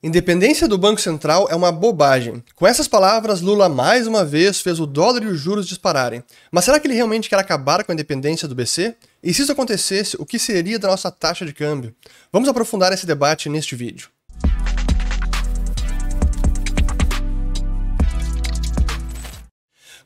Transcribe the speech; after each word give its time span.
Independência 0.00 0.68
do 0.68 0.78
Banco 0.78 1.00
Central 1.00 1.48
é 1.50 1.56
uma 1.56 1.72
bobagem. 1.72 2.40
Com 2.54 2.64
essas 2.64 2.86
palavras, 2.86 3.40
Lula 3.40 3.68
mais 3.68 4.06
uma 4.06 4.24
vez 4.24 4.60
fez 4.60 4.78
o 4.78 4.86
dólar 4.86 5.24
e 5.24 5.26
os 5.26 5.40
juros 5.40 5.66
dispararem. 5.66 6.22
Mas 6.52 6.64
será 6.64 6.78
que 6.78 6.86
ele 6.86 6.94
realmente 6.94 7.28
quer 7.28 7.38
acabar 7.40 7.82
com 7.82 7.90
a 7.90 7.94
independência 7.94 8.46
do 8.46 8.54
BC? 8.54 8.94
E 9.20 9.34
se 9.34 9.42
isso 9.42 9.50
acontecesse, 9.50 10.16
o 10.16 10.24
que 10.24 10.38
seria 10.38 10.78
da 10.78 10.86
nossa 10.86 11.10
taxa 11.10 11.44
de 11.44 11.52
câmbio? 11.52 11.92
Vamos 12.32 12.48
aprofundar 12.48 12.92
esse 12.92 13.06
debate 13.06 13.48
neste 13.48 13.74
vídeo. 13.74 14.08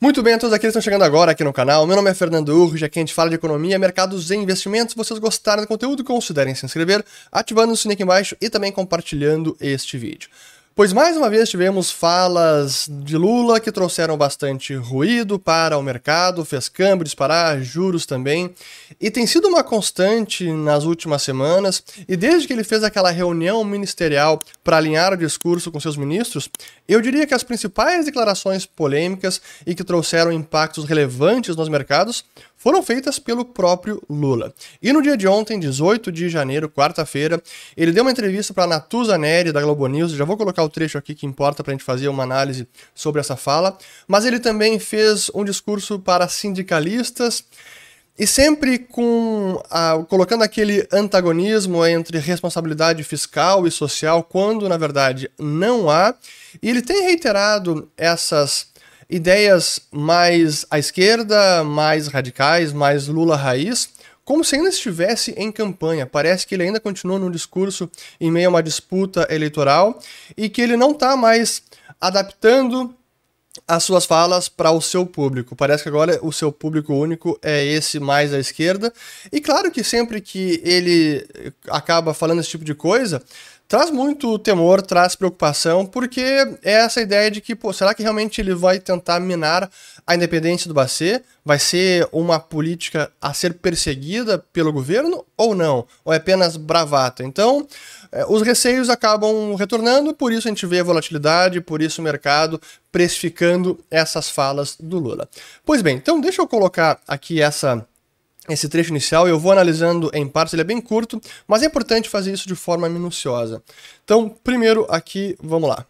Muito 0.03 0.21
bem, 0.21 0.34
a 0.34 0.39
todos 0.39 0.53
aqueles 0.53 0.73
que 0.73 0.79
estão 0.79 0.82
chegando 0.82 1.05
agora 1.05 1.30
aqui 1.30 1.45
no 1.45 1.53
canal, 1.53 1.87
meu 1.87 1.95
nome 1.95 2.11
é 2.11 2.14
Fernando 2.14 2.48
Urge, 2.48 2.85
aqui 2.85 2.98
a 2.98 3.03
gente 3.03 3.14
fala 3.14 3.30
de 3.30 3.37
economia, 3.37 3.79
mercados 3.79 4.32
e 4.32 4.35
investimentos. 4.35 4.95
Se 4.95 4.96
vocês 4.96 5.17
gostaram 5.21 5.62
do 5.62 5.68
conteúdo, 5.68 6.03
considerem 6.03 6.57
se 6.57 6.67
inscrever, 6.67 7.05
ativando 7.30 7.73
o 7.73 7.77
sininho 7.77 7.95
aqui 7.95 8.03
embaixo 8.03 8.36
e 8.41 8.50
também 8.50 8.73
compartilhando 8.73 9.57
este 9.61 9.96
vídeo. 9.96 10.29
Pois 10.75 10.91
mais 10.91 11.18
uma 11.18 11.29
vez 11.29 11.50
tivemos 11.50 11.90
falas 11.90 12.89
de 12.89 13.14
Lula 13.14 13.61
que 13.61 13.71
trouxeram 13.71 14.17
bastante 14.17 14.75
ruído 14.75 15.39
para 15.39 15.76
o 15.76 15.82
mercado, 15.82 16.46
fez 16.46 16.67
câmbio 16.67 17.04
disparar, 17.04 17.61
juros 17.61 18.07
também, 18.07 18.54
e 18.98 19.11
tem 19.11 19.26
sido 19.26 19.48
uma 19.48 19.62
constante 19.62 20.50
nas 20.50 20.85
últimas 20.85 21.22
semanas, 21.22 21.85
e 22.08 22.17
desde 22.17 22.46
que 22.46 22.54
ele 22.54 22.64
fez 22.64 22.82
aquela 22.82 23.11
reunião 23.11 23.62
ministerial 23.62 24.40
para 24.64 24.79
alinhar 24.79 25.12
o 25.12 25.17
discurso 25.17 25.71
com 25.71 25.79
seus 25.79 25.98
ministros, 25.98 26.48
eu 26.89 27.03
diria 27.03 27.26
que 27.26 27.34
as 27.34 27.43
principais 27.43 28.07
declarações 28.07 28.64
polêmicas 28.64 29.43
e 29.67 29.75
que 29.75 29.84
trouxeram 29.84 30.32
impactos 30.32 30.86
relevantes 30.86 31.54
nos 31.54 31.68
mercados 31.68 32.25
foram 32.62 32.80
feitas 32.80 33.19
pelo 33.19 33.44
próprio 33.44 34.00
Lula. 34.08 34.55
E 34.80 34.92
no 34.92 35.03
dia 35.03 35.16
de 35.16 35.27
ontem, 35.27 35.58
18 35.58 36.12
de 36.12 36.28
janeiro, 36.28 36.69
quarta-feira, 36.69 37.42
ele 37.77 37.91
deu 37.91 38.05
uma 38.05 38.12
entrevista 38.12 38.55
para 38.55 38.62
a 38.62 38.69
Natuza 38.69 39.19
Neri, 39.19 39.50
da 39.50 39.61
Globo 39.61 39.84
News, 39.89 40.12
já 40.12 40.25
vou 40.25 40.36
colocar 40.36 40.62
o 40.62 40.69
trecho 40.69 40.97
aqui 40.97 41.12
que 41.12 41.27
importa 41.27 41.64
para 41.64 41.72
a 41.72 41.75
gente 41.75 41.83
fazer 41.83 42.06
uma 42.06 42.22
análise 42.22 42.69
sobre 42.94 43.20
essa 43.20 43.34
fala, 43.34 43.77
mas 44.06 44.25
ele 44.25 44.39
também 44.39 44.78
fez 44.78 45.28
um 45.34 45.45
discurso 45.45 45.98
para 45.98 46.28
sindicalistas, 46.28 47.45
e 48.17 48.28
sempre 48.28 48.78
com 48.78 49.61
colocando 50.09 50.44
aquele 50.44 50.87
antagonismo 50.92 51.84
entre 51.84 52.19
responsabilidade 52.19 53.03
fiscal 53.03 53.67
e 53.67 53.72
social, 53.72 54.22
quando 54.22 54.69
na 54.69 54.77
verdade 54.77 55.28
não 55.37 55.91
há. 55.91 56.15
E 56.62 56.69
ele 56.69 56.83
tem 56.83 57.05
reiterado 57.05 57.91
essas 57.97 58.67
ideias 59.13 59.79
mais 59.93 60.65
à 60.71 60.79
esquerda, 60.79 61.63
mais 61.63 62.09
radicais, 62.09 62.73
mais 62.73 63.09
Lula 63.09 63.37
raiz, 63.37 63.91
como 64.25 64.43
se 64.43 64.57
ainda 64.57 64.71
estivesse 64.71 65.33
em 65.37 65.53
campanha. 65.53 66.07
Parece 66.07 66.47
que 66.47 66.55
ele 66.55 66.63
ainda 66.63 66.81
continua 66.81 67.19
no 67.19 67.31
discurso 67.31 67.91
em 68.19 68.31
meio 68.31 68.49
a 68.49 68.51
uma 68.51 68.63
disputa 68.63 69.29
eleitoral 69.31 70.01
e 70.35 70.49
que 70.49 70.63
ele 70.63 70.79
não 70.79 70.93
está 70.93 71.15
mais 71.15 71.63
adaptando 72.01 72.95
as 73.69 73.85
suas 73.85 74.07
falas 74.07 74.49
para 74.49 74.71
o 74.71 74.81
seu 74.81 75.05
público. 75.05 75.55
Parece 75.55 75.83
que 75.83 75.91
agora 75.91 76.19
o 76.23 76.33
seu 76.33 76.51
público 76.51 76.95
único 76.95 77.39
é 77.43 77.63
esse 77.63 78.01
mais 78.01 78.33
à 78.33 78.39
esquerda. 78.39 78.91
E 79.31 79.43
claro 79.43 79.71
que 79.71 79.85
sempre 79.85 80.23
que 80.23 80.63
ele 80.65 81.27
acaba 81.69 82.15
falando 82.15 82.41
esse 82.41 82.49
tipo 82.49 82.65
de 82.65 82.75
coisa, 82.75 83.23
traz 83.73 83.91
muito 83.91 84.39
temor, 84.39 84.83
traz 84.83 85.17
preocupação, 85.17 85.87
porque 85.87 86.20
é 86.62 86.73
essa 86.73 87.01
ideia 87.01 87.31
de 87.31 87.41
que, 87.41 87.55
pô, 87.55 87.73
será 87.73 87.95
que 87.95 88.03
realmente 88.03 88.39
ele 88.39 88.55
vai 88.55 88.78
tentar 88.78 89.19
minar 89.19 89.70
a 90.06 90.15
independência 90.15 90.69
do 90.69 90.75
Bacê? 90.75 91.23
Vai 91.42 91.59
ser 91.59 92.06
uma 92.12 92.39
política 92.39 93.11
a 93.19 93.33
ser 93.33 93.55
perseguida 93.55 94.39
pelo 94.53 94.75
governo 94.75 95.25
ou 95.39 95.55
não? 95.55 95.87
Ou 96.05 96.12
é 96.12 96.19
apenas 96.19 96.59
bravata? 96.59 97.25
Então, 97.25 97.67
é, 98.12 98.27
os 98.28 98.43
receios 98.43 98.91
acabam 98.91 99.55
retornando, 99.55 100.12
por 100.12 100.34
isso 100.34 100.47
a 100.47 100.50
gente 100.50 100.67
vê 100.67 100.81
a 100.81 100.84
volatilidade, 100.84 101.62
por 101.62 101.81
isso 101.81 102.03
o 102.03 102.05
mercado 102.05 102.61
precificando 102.93 103.83
essas 103.91 104.28
falas 104.28 104.77
do 104.78 104.98
Lula. 104.98 105.27
Pois 105.65 105.81
bem, 105.81 105.97
então 105.97 106.20
deixa 106.20 106.43
eu 106.43 106.47
colocar 106.47 107.00
aqui 107.09 107.41
essa 107.41 107.87
esse 108.48 108.69
trecho 108.69 108.91
inicial 108.91 109.28
eu 109.28 109.38
vou 109.38 109.53
analisando 109.53 110.10
em 110.12 110.26
partes, 110.26 110.53
ele 110.53 110.62
é 110.62 110.64
bem 110.64 110.80
curto, 110.80 111.20
mas 111.47 111.62
é 111.62 111.66
importante 111.66 112.08
fazer 112.08 112.32
isso 112.32 112.48
de 112.48 112.56
forma 112.56 112.88
minuciosa. 112.88 113.62
Então, 114.04 114.28
primeiro 114.28 114.86
aqui, 114.88 115.36
vamos 115.41 115.69
lá. 115.69 115.86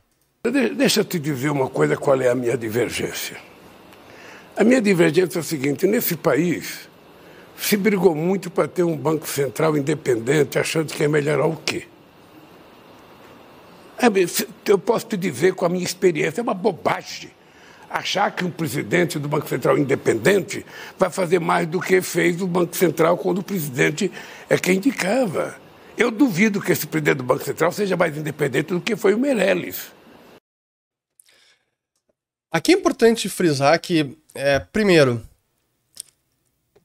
Deixa 0.76 1.00
eu 1.00 1.04
te 1.04 1.18
dizer 1.18 1.50
uma 1.50 1.68
coisa, 1.68 1.96
qual 1.96 2.20
é 2.20 2.28
a 2.28 2.34
minha 2.34 2.56
divergência. 2.56 3.36
A 4.56 4.64
minha 4.64 4.82
divergência 4.82 5.38
é 5.38 5.40
a 5.40 5.42
seguinte, 5.42 5.86
nesse 5.86 6.16
país 6.16 6.90
se 7.56 7.76
brigou 7.76 8.14
muito 8.14 8.50
para 8.50 8.66
ter 8.66 8.82
um 8.82 8.96
banco 8.96 9.26
central 9.26 9.76
independente, 9.76 10.58
achando 10.58 10.92
que 10.92 11.02
ia 11.02 11.08
melhorar 11.08 11.46
o 11.46 11.56
quê? 11.56 11.86
É, 13.96 14.06
eu 14.69 14.78
posso 14.78 15.06
te 15.06 15.16
dizer 15.16 15.54
com 15.54 15.64
a 15.64 15.69
minha 15.69 15.84
experiência, 15.84 16.40
é 16.40 16.42
uma 16.42 16.54
bobagem 16.54 17.30
achar 17.92 18.30
que 18.34 18.44
um 18.44 18.50
presidente 18.50 19.19
do 19.19 19.28
Banco 19.28 19.48
Central 19.48 19.76
independente 19.76 20.64
vai 20.98 21.10
fazer 21.10 21.38
mais 21.38 21.66
do 21.66 21.80
que 21.80 22.00
fez 22.00 22.41
o 22.41 22.47
Banco 22.47 22.75
Central 22.75 23.19
quando 23.19 23.38
o 23.38 23.42
presidente 23.42 24.10
é 24.48 24.56
quem 24.56 24.76
indicava. 24.76 25.56
Eu 25.97 26.10
duvido 26.10 26.60
que 26.60 26.72
esse 26.72 26.86
presidente 26.86 27.19
do 27.19 27.25
Banco 27.25 27.44
Central 27.44 27.70
seja 27.70 27.97
mais 27.97 28.16
independente 28.16 28.72
do 28.72 28.81
que 28.81 28.97
foi 28.97 29.14
o 29.14 29.19
Meirelles. 29.19 29.92
Aqui 32.50 32.72
é 32.72 32.75
importante 32.75 33.28
frisar 33.28 33.78
que, 33.81 34.16
é, 34.34 34.58
primeiro, 34.58 35.22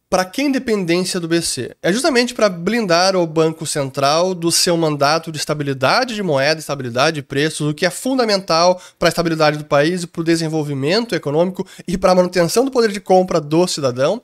para 0.10 0.24
que 0.24 0.42
independência 0.42 1.20
do 1.20 1.28
BC? 1.28 1.76
É 1.82 1.92
justamente 1.92 2.34
para 2.34 2.48
blindar 2.48 3.16
o 3.16 3.28
Banco 3.28 3.66
Central 3.66 4.34
do 4.34 4.52
seu 4.52 4.78
mandato 4.78 5.32
de 5.32 5.38
estabilidade 5.38 6.16
de 6.16 6.24
moeda, 6.24 6.60
estabilidade 6.60 7.16
de 7.16 7.22
preços, 7.22 7.68
o 7.68 7.74
que 7.74 7.86
é 7.86 7.90
fundamental 7.90 8.82
para 8.98 9.10
a 9.10 9.12
estabilidade 9.12 9.58
do 9.58 9.66
país 9.66 10.06
para 10.06 10.22
o 10.22 10.24
desenvolvimento 10.24 11.14
econômico 11.14 11.68
e 11.86 11.98
para 11.98 12.14
a 12.14 12.16
manutenção 12.16 12.64
do 12.64 12.72
poder 12.72 12.92
de 12.92 13.02
compra 13.02 13.42
do 13.42 13.68
cidadão. 13.68 14.22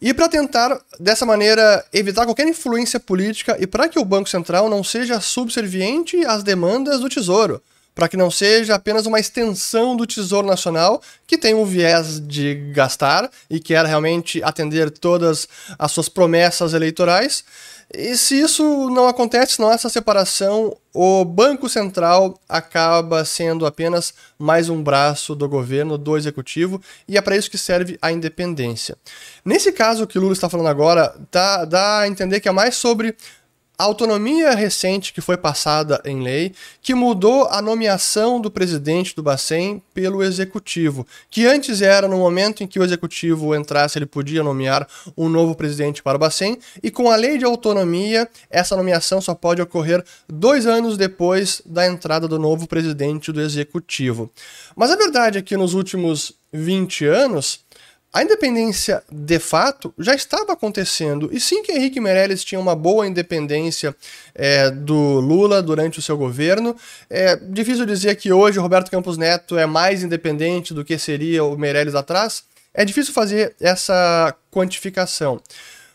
E 0.00 0.14
para 0.14 0.28
tentar, 0.28 0.80
dessa 0.98 1.26
maneira, 1.26 1.84
evitar 1.92 2.24
qualquer 2.24 2.48
influência 2.48 2.98
política 2.98 3.56
e 3.60 3.66
para 3.66 3.88
que 3.88 3.98
o 3.98 4.04
Banco 4.04 4.28
Central 4.28 4.70
não 4.70 4.82
seja 4.82 5.20
subserviente 5.20 6.24
às 6.24 6.42
demandas 6.42 7.00
do 7.00 7.08
Tesouro 7.10 7.62
para 7.94 8.08
que 8.08 8.16
não 8.16 8.30
seja 8.30 8.74
apenas 8.74 9.06
uma 9.06 9.20
extensão 9.20 9.96
do 9.96 10.06
Tesouro 10.06 10.46
Nacional 10.46 11.00
que 11.26 11.38
tem 11.38 11.54
um 11.54 11.64
viés 11.64 12.20
de 12.20 12.54
gastar 12.72 13.30
e 13.48 13.60
quer 13.60 13.84
realmente 13.86 14.42
atender 14.42 14.90
todas 14.90 15.48
as 15.78 15.92
suas 15.92 16.08
promessas 16.08 16.74
eleitorais. 16.74 17.44
E 17.92 18.16
se 18.16 18.40
isso 18.40 18.90
não 18.90 19.06
acontece, 19.06 19.60
não 19.60 19.68
há 19.68 19.74
essa 19.74 19.88
separação, 19.88 20.76
o 20.92 21.24
Banco 21.24 21.68
Central 21.68 22.40
acaba 22.48 23.24
sendo 23.24 23.66
apenas 23.66 24.14
mais 24.38 24.68
um 24.68 24.82
braço 24.82 25.34
do 25.34 25.48
governo, 25.48 25.98
do 25.98 26.16
executivo, 26.16 26.80
e 27.06 27.16
é 27.16 27.20
para 27.20 27.36
isso 27.36 27.50
que 27.50 27.58
serve 27.58 27.98
a 28.00 28.10
independência. 28.10 28.96
Nesse 29.44 29.70
caso 29.70 30.06
que 30.06 30.18
o 30.18 30.20
Lula 30.20 30.32
está 30.32 30.48
falando 30.48 30.68
agora, 30.68 31.14
dá, 31.30 31.64
dá 31.64 31.98
a 32.00 32.08
entender 32.08 32.40
que 32.40 32.48
é 32.48 32.52
mais 32.52 32.74
sobre 32.74 33.14
a 33.76 33.84
autonomia 33.84 34.54
recente 34.54 35.12
que 35.12 35.20
foi 35.20 35.36
passada 35.36 36.00
em 36.04 36.22
lei, 36.22 36.52
que 36.80 36.94
mudou 36.94 37.46
a 37.48 37.60
nomeação 37.60 38.40
do 38.40 38.50
presidente 38.50 39.16
do 39.16 39.22
Bacen 39.22 39.82
pelo 39.92 40.22
executivo, 40.22 41.06
que 41.28 41.44
antes 41.46 41.82
era 41.82 42.06
no 42.06 42.18
momento 42.18 42.62
em 42.62 42.66
que 42.66 42.78
o 42.78 42.84
executivo 42.84 43.54
entrasse, 43.54 43.98
ele 43.98 44.06
podia 44.06 44.42
nomear 44.42 44.86
um 45.16 45.28
novo 45.28 45.54
presidente 45.54 46.02
para 46.02 46.16
o 46.16 46.20
Bacen, 46.20 46.58
e 46.82 46.90
com 46.90 47.10
a 47.10 47.16
lei 47.16 47.36
de 47.36 47.44
autonomia, 47.44 48.28
essa 48.48 48.76
nomeação 48.76 49.20
só 49.20 49.34
pode 49.34 49.60
ocorrer 49.60 50.04
dois 50.28 50.66
anos 50.66 50.96
depois 50.96 51.60
da 51.66 51.86
entrada 51.86 52.28
do 52.28 52.38
novo 52.38 52.68
presidente 52.68 53.32
do 53.32 53.40
executivo. 53.40 54.30
Mas 54.76 54.90
a 54.90 54.96
verdade 54.96 55.38
é 55.38 55.42
que 55.42 55.56
nos 55.56 55.74
últimos 55.74 56.32
20 56.52 57.06
anos, 57.06 57.63
a 58.14 58.22
independência 58.22 59.02
de 59.10 59.40
fato 59.40 59.92
já 59.98 60.14
estava 60.14 60.52
acontecendo. 60.52 61.30
E 61.32 61.40
sim 61.40 61.64
que 61.64 61.72
Henrique 61.72 62.00
Meirelles 62.00 62.44
tinha 62.44 62.60
uma 62.60 62.76
boa 62.76 63.08
independência 63.08 63.92
é, 64.32 64.70
do 64.70 65.18
Lula 65.18 65.60
durante 65.60 65.98
o 65.98 66.02
seu 66.02 66.16
governo. 66.16 66.76
É 67.10 67.34
difícil 67.34 67.84
dizer 67.84 68.14
que 68.14 68.32
hoje 68.32 68.60
Roberto 68.60 68.88
Campos 68.88 69.18
Neto 69.18 69.58
é 69.58 69.66
mais 69.66 70.04
independente 70.04 70.72
do 70.72 70.84
que 70.84 70.96
seria 70.96 71.42
o 71.42 71.58
Meirelles 71.58 71.96
atrás. 71.96 72.44
É 72.72 72.84
difícil 72.84 73.12
fazer 73.12 73.56
essa 73.60 74.32
quantificação. 74.48 75.42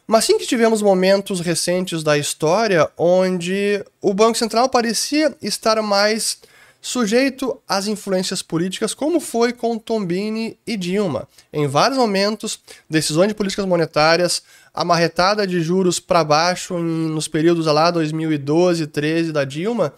Mas 0.06 0.26
sim 0.26 0.38
que 0.38 0.46
tivemos 0.46 0.82
momentos 0.82 1.40
recentes 1.40 2.04
da 2.04 2.18
história 2.18 2.90
onde 2.98 3.82
o 4.02 4.14
Banco 4.14 4.38
Central 4.38 4.68
parecia 4.68 5.34
estar 5.42 5.82
mais 5.82 6.38
sujeito 6.82 7.60
às 7.68 7.88
influências 7.88 8.42
políticas, 8.42 8.94
como 8.94 9.20
foi 9.20 9.52
com 9.52 9.78
Tombini 9.78 10.58
e 10.66 10.78
Dilma. 10.78 11.28
Em 11.52 11.68
vários 11.68 11.98
momentos, 11.98 12.60
decisões 12.90 13.28
de 13.28 13.34
políticas 13.34 13.66
monetárias, 13.66 14.42
a 14.74 14.86
marretada 14.86 15.46
de 15.46 15.62
juros 15.62 16.00
para 16.00 16.24
baixo 16.24 16.78
em, 16.78 17.10
nos 17.10 17.28
períodos 17.28 17.66
lá 17.66 17.92
2012, 17.92 18.88
13 18.88 19.32
da 19.32 19.44
Dilma, 19.44 19.94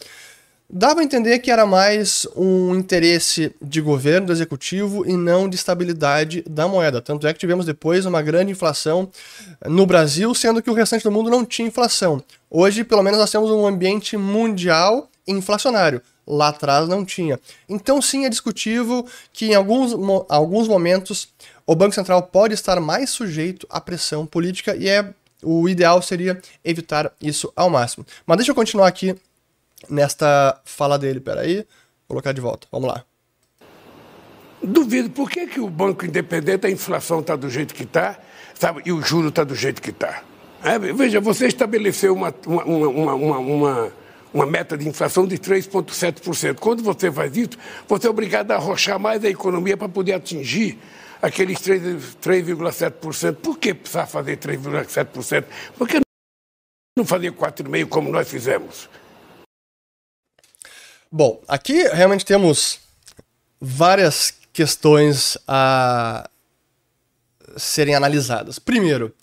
dava 0.68 1.01
a 1.01 1.04
entender 1.04 1.39
que 1.39 1.51
era 1.51 1.66
mais 1.66 2.25
um 2.36 2.74
interesse 2.74 3.54
de 3.62 3.81
governo, 3.81 4.27
do 4.27 4.34
executivo, 4.34 5.06
e 5.06 5.18
não 5.18 5.50
de 5.50 5.57
estabilidade 5.57 6.44
da 6.50 6.68
moeda. 6.68 7.01
Tanto 7.01 7.27
é 7.27 7.34
que 7.34 7.39
tivemos 7.39 7.66
depois 7.66 8.06
uma 8.06 8.22
grande 8.22 8.54
inflação 8.54 9.10
no 9.66 9.86
Brasil, 9.86 10.34
sendo 10.34 10.62
que 10.62 10.69
o 10.69 10.74
restante 10.74 11.04
do 11.04 11.12
mundo 11.12 11.30
não 11.30 11.45
tinha 11.45 11.68
inflação. 11.68 12.24
Hoje, 12.50 12.84
pelo 12.84 13.04
menos, 13.04 13.19
nós 13.19 13.30
temos 13.30 13.51
um 13.51 13.68
ambiente 13.68 14.16
mundial 14.16 15.10
inflacionário. 15.27 16.01
Lá 16.33 16.48
atrás 16.48 16.88
não 16.88 17.04
tinha. 17.04 17.38
Então, 17.68 18.01
sim, 18.01 18.25
é 18.25 18.30
discutível 18.30 19.06
que 19.33 19.48
em 19.48 19.54
alguns, 19.54 19.94
alguns 20.30 20.66
momentos 20.66 21.28
o 21.68 21.75
Banco 21.75 21.94
Central 21.94 22.24
pode 22.24 22.54
estar 22.54 22.80
mais 22.80 23.10
sujeito 23.10 23.68
à 23.69 23.81
pressão 23.81 24.25
política 24.25 24.74
e 24.75 24.88
é 24.88 25.13
o 25.44 25.68
ideal 25.68 26.01
seria 26.01 26.39
evitar 26.63 27.12
isso 27.22 27.51
ao 27.54 27.69
máximo. 27.69 28.06
Mas 28.25 28.38
deixa 28.38 28.51
eu 28.51 28.56
continuar 28.56 28.88
aqui 28.88 29.13
nesta 29.89 30.62
fala 30.63 30.98
dele. 30.98 31.19
Peraí, 31.19 31.56
vou 31.57 31.66
colocar 32.10 32.31
de 32.31 32.39
volta. 32.39 32.66
Vamos 32.72 32.88
lá. 32.88 33.04
Duvido. 34.63 35.10
Por 35.10 35.30
que, 35.30 35.48
que 35.48 35.60
o 35.60 35.69
Banco 35.69 36.06
Independente, 36.06 36.68
a 36.68 36.69
inflação 36.69 37.19
está 37.19 37.36
do 37.36 37.50
jeito 37.50 37.74
que 37.74 37.84
está 37.84 38.18
e 38.86 38.92
o 38.92 39.01
juro 39.01 39.30
está 39.30 39.44
do 39.44 39.56
jeito 39.56 39.81
que 39.81 39.89
está? 39.89 40.24
É, 40.63 40.77
veja, 40.77 41.19
você 41.19 41.48
estabeleceu 41.48 42.13
uma, 42.13 42.34
uma, 42.45 42.88
uma, 42.88 43.38
uma, 43.39 43.94
uma 44.33 44.45
meta 44.45 44.78
de 44.78 44.88
inflação 44.88 45.28
de 45.28 45.38
3,7%. 45.38 46.60
Quando 46.60 46.83
você 46.83 47.12
faz 47.12 47.36
isso, 47.36 47.57
você 47.88 48.07
é 48.07 48.10
obrigado 48.10 48.51
a 48.51 48.56
arrochar 48.56 49.00
mais 49.00 49.24
a 49.24 49.30
economia 49.30 49.75
para 49.75 49.89
poder 49.89 50.13
atingir 50.13 50.80
aqueles 51.22 51.60
3,7%. 51.60 53.36
Por 53.36 53.57
que 53.57 53.74
precisar 53.74 54.07
fazer 54.07 54.38
3,7%? 54.38 55.45
Por 55.78 55.88
que 55.88 56.00
não 56.98 57.06
fazer 57.06 57.31
4,5% 57.31 57.88
como 57.88 58.10
nós 58.10 58.30
fizemos? 58.30 58.89
Bom, 61.12 61.42
aqui 61.48 61.84
realmente 61.89 62.25
temos 62.25 62.80
várias 63.60 64.34
questões 64.54 65.38
a 65.48 66.30
serem 67.57 67.95
analisadas. 67.95 68.57
Primeiro, 68.60 69.13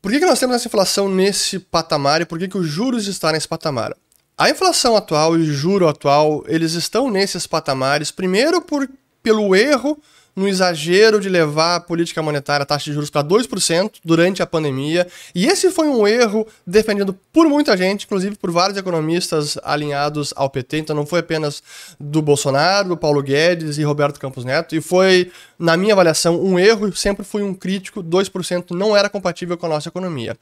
por 0.00 0.10
que, 0.10 0.20
que 0.20 0.26
nós 0.26 0.38
temos 0.38 0.56
essa 0.56 0.68
inflação 0.68 1.08
nesse 1.08 1.58
patamar 1.58 2.20
e 2.20 2.24
por 2.24 2.38
que, 2.38 2.48
que 2.48 2.58
os 2.58 2.66
juros 2.66 3.06
estão 3.06 3.32
nesse 3.32 3.48
patamar? 3.48 3.94
A 4.36 4.48
inflação 4.48 4.96
atual 4.96 5.36
e 5.36 5.42
o 5.42 5.52
juro 5.52 5.88
atual, 5.88 6.44
eles 6.46 6.74
estão 6.74 7.10
nesses 7.10 7.46
patamares, 7.46 8.10
primeiro 8.12 8.62
por, 8.62 8.88
pelo 9.22 9.54
erro 9.56 10.00
no 10.38 10.48
exagero 10.48 11.20
de 11.20 11.28
levar 11.28 11.76
a 11.76 11.80
política 11.80 12.22
monetária, 12.22 12.62
a 12.62 12.66
taxa 12.66 12.84
de 12.84 12.92
juros 12.92 13.10
para 13.10 13.26
2% 13.26 13.94
durante 14.04 14.42
a 14.42 14.46
pandemia. 14.46 15.06
E 15.34 15.46
esse 15.46 15.70
foi 15.70 15.88
um 15.88 16.06
erro 16.06 16.46
defendido 16.66 17.12
por 17.32 17.48
muita 17.48 17.76
gente, 17.76 18.04
inclusive 18.04 18.36
por 18.36 18.50
vários 18.50 18.78
economistas 18.78 19.58
alinhados 19.64 20.32
ao 20.36 20.48
PT. 20.48 20.78
Então 20.78 20.94
não 20.94 21.04
foi 21.04 21.20
apenas 21.20 21.62
do 21.98 22.22
Bolsonaro, 22.22 22.90
do 22.90 22.96
Paulo 22.96 23.22
Guedes 23.22 23.78
e 23.78 23.82
Roberto 23.82 24.20
Campos 24.20 24.44
Neto. 24.44 24.76
E 24.76 24.80
foi, 24.80 25.30
na 25.58 25.76
minha 25.76 25.92
avaliação, 25.92 26.40
um 26.40 26.58
erro. 26.58 26.94
Sempre 26.94 27.24
fui 27.24 27.42
um 27.42 27.52
crítico. 27.52 28.02
2% 28.02 28.70
não 28.70 28.96
era 28.96 29.08
compatível 29.08 29.58
com 29.58 29.66
a 29.66 29.70
nossa 29.70 29.88
economia. 29.88 30.36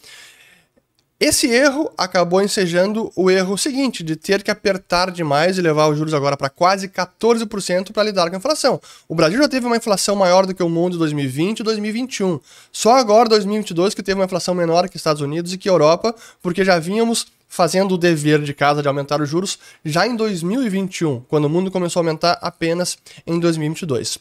Esse 1.19 1.47
erro 1.47 1.91
acabou 1.97 2.43
ensejando 2.43 3.11
o 3.17 3.31
erro 3.31 3.57
seguinte, 3.57 4.05
de 4.05 4.17
ter 4.17 4.43
que 4.43 4.51
apertar 4.51 5.11
demais 5.11 5.57
e 5.57 5.63
levar 5.63 5.89
os 5.89 5.97
juros 5.97 6.13
agora 6.13 6.37
para 6.37 6.51
quase 6.51 6.89
14% 6.89 7.91
para 7.91 8.03
lidar 8.03 8.29
com 8.29 8.37
a 8.37 8.39
inflação. 8.39 8.79
O 9.09 9.15
Brasil 9.15 9.39
já 9.39 9.49
teve 9.49 9.65
uma 9.65 9.79
inflação 9.79 10.15
maior 10.15 10.45
do 10.45 10.55
que 10.55 10.63
o 10.63 10.69
mundo 10.69 10.97
em 10.97 10.99
2020 10.99 11.61
e 11.61 11.63
2021. 11.63 12.39
Só 12.71 12.97
agora, 12.97 13.31
2022, 13.31 13.95
que 13.95 14.03
teve 14.03 14.21
uma 14.21 14.27
inflação 14.27 14.55
menor 14.55 14.91
que 14.91 14.99
Estados 14.99 15.23
Unidos 15.23 15.55
e 15.55 15.59
que 15.59 15.71
Europa, 15.71 16.15
porque 16.43 16.63
já 16.63 16.79
vínhamos 16.79 17.29
fazendo 17.49 17.95
o 17.95 17.99
dever 17.99 18.43
de 18.43 18.53
casa 18.53 18.83
de 18.83 18.89
aumentar 18.89 19.23
os 19.23 19.29
juros 19.29 19.59
já 19.83 20.07
em 20.07 20.15
2021, 20.15 21.21
quando 21.21 21.47
o 21.47 21.51
mundo 21.51 21.71
começou 21.71 22.01
a 22.01 22.03
aumentar 22.03 22.39
apenas 22.43 22.99
em 23.27 23.41
2022. 23.41 24.19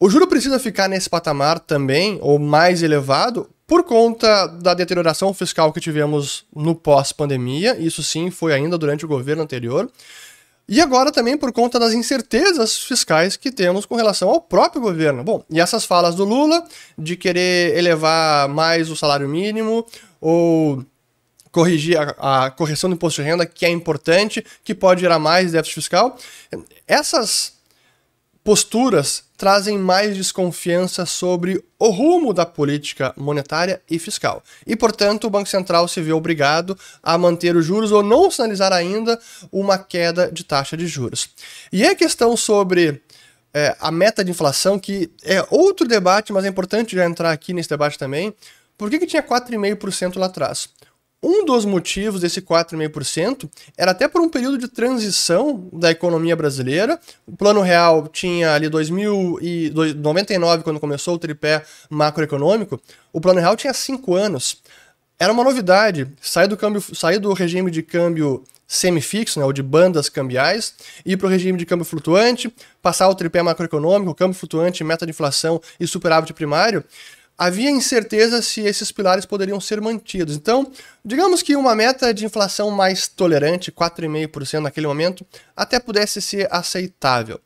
O 0.00 0.10
juro 0.10 0.26
precisa 0.26 0.58
ficar 0.58 0.88
nesse 0.88 1.08
patamar 1.08 1.60
também, 1.60 2.18
ou 2.20 2.40
mais 2.40 2.82
elevado, 2.82 3.48
por 3.66 3.84
conta 3.84 4.46
da 4.46 4.74
deterioração 4.74 5.32
fiscal 5.32 5.72
que 5.72 5.80
tivemos 5.80 6.44
no 6.54 6.74
pós-pandemia, 6.74 7.78
isso 7.78 8.02
sim 8.02 8.30
foi 8.30 8.52
ainda 8.52 8.76
durante 8.76 9.04
o 9.04 9.08
governo 9.08 9.42
anterior, 9.42 9.90
e 10.66 10.80
agora 10.80 11.12
também 11.12 11.36
por 11.36 11.52
conta 11.52 11.78
das 11.78 11.92
incertezas 11.92 12.78
fiscais 12.78 13.36
que 13.36 13.50
temos 13.50 13.84
com 13.84 13.96
relação 13.96 14.30
ao 14.30 14.40
próprio 14.40 14.80
governo. 14.80 15.22
Bom, 15.22 15.44
e 15.50 15.60
essas 15.60 15.84
falas 15.84 16.14
do 16.14 16.24
Lula 16.24 16.66
de 16.96 17.16
querer 17.16 17.76
elevar 17.76 18.48
mais 18.48 18.90
o 18.90 18.96
salário 18.96 19.28
mínimo 19.28 19.86
ou 20.20 20.82
corrigir 21.52 21.98
a, 21.98 22.46
a 22.46 22.50
correção 22.50 22.88
do 22.88 22.94
imposto 22.94 23.22
de 23.22 23.28
renda, 23.28 23.44
que 23.44 23.66
é 23.66 23.68
importante, 23.68 24.44
que 24.64 24.74
pode 24.74 25.02
gerar 25.02 25.18
mais 25.18 25.52
déficit 25.52 25.74
fiscal, 25.74 26.18
essas 26.88 27.54
posturas 28.42 29.24
trazem 29.36 29.78
mais 29.78 30.16
desconfiança 30.16 31.04
sobre 31.04 31.62
o 31.78 31.90
rumo 31.90 32.32
da 32.32 32.46
política 32.46 33.12
monetária 33.16 33.82
e 33.90 33.98
fiscal. 33.98 34.42
E, 34.66 34.76
portanto, 34.76 35.26
o 35.26 35.30
Banco 35.30 35.48
Central 35.48 35.88
se 35.88 36.00
vê 36.00 36.12
obrigado 36.12 36.78
a 37.02 37.18
manter 37.18 37.56
os 37.56 37.64
juros 37.64 37.90
ou 37.92 38.02
não 38.02 38.30
sinalizar 38.30 38.72
ainda 38.72 39.18
uma 39.50 39.76
queda 39.76 40.30
de 40.30 40.44
taxa 40.44 40.76
de 40.76 40.86
juros. 40.86 41.28
E 41.72 41.84
a 41.84 41.94
questão 41.94 42.36
sobre 42.36 43.02
é, 43.52 43.76
a 43.80 43.90
meta 43.90 44.24
de 44.24 44.30
inflação, 44.30 44.78
que 44.78 45.10
é 45.22 45.44
outro 45.50 45.86
debate, 45.86 46.32
mas 46.32 46.44
é 46.44 46.48
importante 46.48 46.96
já 46.96 47.04
entrar 47.04 47.30
aqui 47.30 47.52
nesse 47.52 47.68
debate 47.68 47.98
também. 47.98 48.34
Por 48.76 48.90
que, 48.90 48.98
que 48.98 49.06
tinha 49.06 49.22
4,5% 49.22 50.18
lá 50.18 50.26
atrás? 50.26 50.68
Um 51.26 51.42
dos 51.46 51.64
motivos 51.64 52.20
desse 52.20 52.42
4,5% 52.42 53.48
era 53.78 53.92
até 53.92 54.06
por 54.06 54.20
um 54.20 54.28
período 54.28 54.58
de 54.58 54.68
transição 54.68 55.70
da 55.72 55.90
economia 55.90 56.36
brasileira. 56.36 57.00
O 57.26 57.34
Plano 57.34 57.62
Real 57.62 58.06
tinha 58.08 58.52
ali 58.52 58.68
2099, 58.68 60.62
quando 60.62 60.78
começou 60.78 61.14
o 61.14 61.18
tripé 61.18 61.64
macroeconômico, 61.88 62.78
o 63.10 63.22
Plano 63.22 63.40
Real 63.40 63.56
tinha 63.56 63.72
cinco 63.72 64.14
anos. 64.14 64.60
Era 65.18 65.32
uma 65.32 65.42
novidade 65.42 66.06
sair 66.20 66.46
do, 66.46 66.58
câmbio, 66.58 66.82
sair 66.94 67.18
do 67.18 67.32
regime 67.32 67.70
de 67.70 67.82
câmbio 67.82 68.44
semifixo, 68.66 69.38
né, 69.38 69.46
ou 69.46 69.52
de 69.52 69.62
bandas 69.62 70.10
cambiais, 70.10 70.74
ir 71.06 71.16
para 71.16 71.26
o 71.26 71.30
regime 71.30 71.56
de 71.56 71.64
câmbio 71.64 71.86
flutuante, 71.86 72.54
passar 72.82 73.08
o 73.08 73.14
tripé 73.14 73.40
macroeconômico, 73.42 74.14
câmbio 74.14 74.36
flutuante, 74.36 74.84
meta 74.84 75.06
de 75.06 75.10
inflação 75.10 75.58
e 75.80 75.86
superávit 75.86 76.34
primário 76.34 76.84
havia 77.36 77.70
incerteza 77.70 78.40
se 78.40 78.60
esses 78.60 78.92
pilares 78.92 79.24
poderiam 79.24 79.60
ser 79.60 79.80
mantidos. 79.80 80.36
Então, 80.36 80.70
digamos 81.04 81.42
que 81.42 81.56
uma 81.56 81.74
meta 81.74 82.14
de 82.14 82.24
inflação 82.24 82.70
mais 82.70 83.08
tolerante, 83.08 83.72
4,5% 83.72 84.60
naquele 84.60 84.86
momento, 84.86 85.26
até 85.56 85.78
pudesse 85.78 86.22
ser 86.22 86.48
aceitável. 86.50 87.40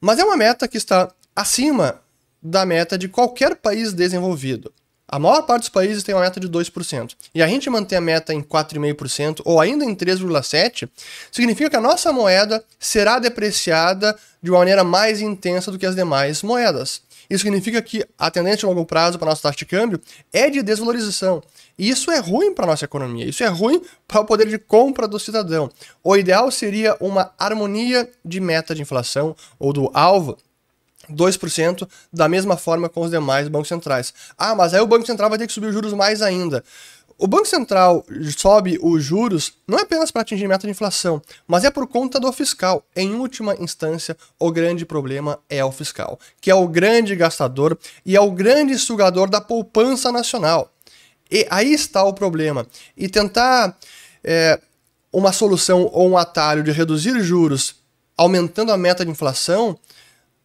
Mas 0.00 0.18
é 0.18 0.24
uma 0.24 0.36
meta 0.36 0.68
que 0.68 0.76
está 0.76 1.10
acima 1.34 2.00
da 2.42 2.66
meta 2.66 2.98
de 2.98 3.08
qualquer 3.08 3.56
país 3.56 3.92
desenvolvido. 3.92 4.72
A 5.12 5.18
maior 5.18 5.42
parte 5.42 5.62
dos 5.64 5.68
países 5.68 6.02
tem 6.02 6.14
uma 6.14 6.22
meta 6.22 6.40
de 6.40 6.48
2%. 6.48 7.14
E 7.34 7.42
a 7.42 7.46
gente 7.46 7.68
manter 7.68 7.96
a 7.96 8.00
meta 8.00 8.32
em 8.32 8.40
4,5% 8.42 9.42
ou 9.44 9.60
ainda 9.60 9.84
em 9.84 9.94
3,7% 9.94 10.88
significa 11.30 11.68
que 11.68 11.76
a 11.76 11.80
nossa 11.82 12.10
moeda 12.12 12.64
será 12.80 13.18
depreciada 13.18 14.16
de 14.42 14.50
uma 14.50 14.60
maneira 14.60 14.82
mais 14.82 15.20
intensa 15.20 15.70
do 15.70 15.78
que 15.78 15.84
as 15.84 15.94
demais 15.94 16.42
moedas. 16.42 17.02
Isso 17.32 17.44
significa 17.44 17.80
que 17.80 18.04
a 18.18 18.30
tendência 18.30 18.66
a 18.66 18.68
longo 18.68 18.84
prazo 18.84 19.18
para 19.18 19.28
a 19.28 19.30
nossa 19.30 19.40
taxa 19.40 19.56
de 19.56 19.64
câmbio 19.64 19.98
é 20.30 20.50
de 20.50 20.62
desvalorização. 20.62 21.42
E 21.78 21.88
isso 21.88 22.10
é 22.10 22.18
ruim 22.18 22.52
para 22.52 22.66
a 22.66 22.68
nossa 22.68 22.84
economia, 22.84 23.24
isso 23.24 23.42
é 23.42 23.46
ruim 23.46 23.80
para 24.06 24.20
o 24.20 24.26
poder 24.26 24.46
de 24.46 24.58
compra 24.58 25.08
do 25.08 25.18
cidadão. 25.18 25.70
O 26.04 26.14
ideal 26.14 26.50
seria 26.50 26.94
uma 27.00 27.32
harmonia 27.38 28.06
de 28.22 28.38
meta 28.38 28.74
de 28.74 28.82
inflação 28.82 29.34
ou 29.58 29.72
do 29.72 29.90
alvo 29.94 30.36
2%, 31.10 31.88
da 32.12 32.28
mesma 32.28 32.58
forma 32.58 32.86
com 32.90 33.00
os 33.00 33.10
demais 33.10 33.48
bancos 33.48 33.68
centrais. 33.68 34.12
Ah, 34.36 34.54
mas 34.54 34.74
aí 34.74 34.80
o 34.82 34.86
Banco 34.86 35.06
Central 35.06 35.30
vai 35.30 35.38
ter 35.38 35.46
que 35.46 35.52
subir 35.54 35.68
os 35.68 35.72
juros 35.72 35.94
mais 35.94 36.20
ainda. 36.20 36.62
O 37.18 37.26
Banco 37.26 37.46
Central 37.46 38.04
sobe 38.36 38.78
os 38.82 39.02
juros 39.02 39.54
não 39.66 39.78
é 39.78 39.82
apenas 39.82 40.10
para 40.10 40.22
atingir 40.22 40.48
meta 40.48 40.66
de 40.66 40.70
inflação, 40.70 41.22
mas 41.46 41.64
é 41.64 41.70
por 41.70 41.86
conta 41.86 42.18
do 42.18 42.32
fiscal. 42.32 42.84
Em 42.96 43.14
última 43.14 43.54
instância, 43.56 44.16
o 44.38 44.50
grande 44.50 44.84
problema 44.84 45.38
é 45.48 45.64
o 45.64 45.72
fiscal, 45.72 46.18
que 46.40 46.50
é 46.50 46.54
o 46.54 46.66
grande 46.66 47.14
gastador 47.14 47.78
e 48.04 48.16
é 48.16 48.20
o 48.20 48.30
grande 48.30 48.78
sugador 48.78 49.28
da 49.30 49.40
poupança 49.40 50.10
nacional. 50.10 50.72
E 51.30 51.46
aí 51.50 51.72
está 51.72 52.02
o 52.04 52.12
problema. 52.12 52.66
E 52.96 53.08
tentar 53.08 53.76
é, 54.22 54.60
uma 55.12 55.32
solução 55.32 55.88
ou 55.92 56.10
um 56.10 56.18
atalho 56.18 56.62
de 56.62 56.72
reduzir 56.72 57.20
juros 57.20 57.76
aumentando 58.16 58.72
a 58.72 58.76
meta 58.76 59.04
de 59.04 59.10
inflação 59.10 59.78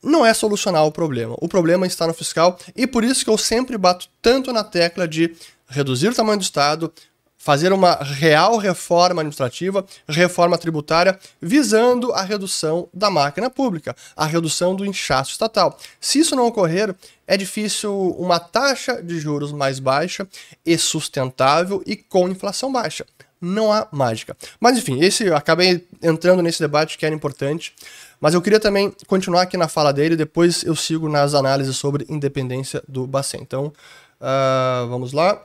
não 0.02 0.26
é 0.26 0.34
solucionar 0.34 0.86
o 0.86 0.92
problema. 0.92 1.36
O 1.40 1.48
problema 1.48 1.86
está 1.86 2.08
no 2.08 2.14
fiscal 2.14 2.58
e 2.76 2.86
por 2.88 3.04
isso 3.04 3.24
que 3.24 3.30
eu 3.30 3.38
sempre 3.38 3.78
bato 3.78 4.08
tanto 4.22 4.54
na 4.54 4.64
tecla 4.64 5.08
de 5.08 5.36
reduzir 5.68 6.10
o 6.10 6.16
tamanho 6.16 6.40
do 6.40 6.44
Estado, 6.44 6.92
fazer 7.38 7.72
uma 7.72 7.96
real 7.96 8.58
reforma 8.58 9.22
administrativa, 9.22 9.86
reforma 10.08 10.58
tributária, 10.58 11.18
visando 11.42 12.12
a 12.12 12.22
redução 12.22 12.90
da 12.94 13.10
máquina 13.10 13.50
pública, 13.50 13.96
a 14.16 14.26
redução 14.26 14.76
do 14.76 14.86
inchaço 14.86 15.32
estatal. 15.32 15.78
Se 16.02 16.20
isso 16.20 16.36
não 16.36 16.48
ocorrer, 16.48 16.94
é 17.26 17.38
difícil 17.38 17.94
uma 18.18 18.40
taxa 18.40 19.02
de 19.02 19.20
juros 19.20 19.52
mais 19.52 19.80
baixa 19.80 20.28
e 20.66 20.78
sustentável 20.78 21.82
e 21.86 21.96
com 21.96 22.28
inflação 22.28 22.72
baixa. 22.72 23.06
Não 23.40 23.72
há 23.72 23.88
mágica. 23.92 24.36
Mas 24.60 24.78
enfim, 24.78 25.00
esse 25.00 25.32
acabei 25.32 25.88
entrando 26.02 26.42
nesse 26.42 26.60
debate 26.60 26.98
que 26.98 27.06
era 27.06 27.14
importante. 27.14 27.74
Mas 28.20 28.34
eu 28.34 28.42
queria 28.42 28.60
também 28.60 28.92
continuar 29.06 29.44
aqui 29.44 29.58
na 29.58 29.68
fala 29.68 29.94
dele, 29.94 30.16
depois 30.16 30.64
eu 30.64 30.76
sigo 30.76 31.08
nas 31.08 31.34
análises 31.34 31.78
sobre 31.78 32.06
independência 32.10 32.82
do 32.88 33.06
Bacen. 33.06 33.42
Então, 33.42 33.72
uh, 34.20 34.88
vamos 34.88 35.14
lá. 35.14 35.44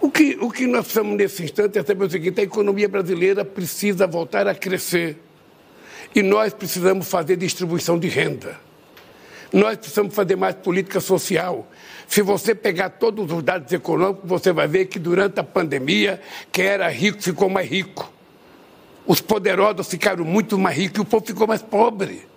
O 0.00 0.10
que, 0.10 0.38
o 0.40 0.50
que 0.50 0.66
nós 0.66 0.84
precisamos 0.86 1.16
nesse 1.16 1.42
instante 1.42 1.78
é 1.78 1.84
saber 1.84 2.04
o 2.04 2.10
seguinte: 2.10 2.40
a 2.40 2.44
economia 2.44 2.88
brasileira 2.88 3.44
precisa 3.44 4.06
voltar 4.06 4.48
a 4.48 4.54
crescer. 4.54 5.18
E 6.14 6.22
nós 6.22 6.54
precisamos 6.54 7.06
fazer 7.06 7.36
distribuição 7.36 7.98
de 7.98 8.08
renda. 8.08 8.58
Nós 9.52 9.76
precisamos 9.76 10.14
fazer 10.14 10.36
mais 10.36 10.54
política 10.54 11.00
social. 11.00 11.68
Se 12.08 12.22
você 12.22 12.54
pegar 12.54 12.90
todos 12.90 13.30
os 13.30 13.42
dados 13.42 13.72
econômicos, 13.72 14.28
você 14.28 14.52
vai 14.52 14.66
ver 14.66 14.86
que 14.86 14.98
durante 14.98 15.38
a 15.38 15.44
pandemia, 15.44 16.20
quem 16.50 16.64
era 16.64 16.88
rico 16.88 17.22
ficou 17.22 17.48
mais 17.48 17.68
rico. 17.68 18.10
Os 19.06 19.20
poderosos 19.20 19.88
ficaram 19.88 20.24
muito 20.24 20.58
mais 20.58 20.76
ricos 20.76 20.98
e 20.98 21.00
o 21.00 21.04
povo 21.04 21.26
ficou 21.26 21.46
mais 21.46 21.62
pobre. 21.62 22.28